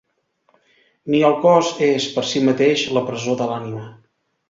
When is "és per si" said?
1.89-2.45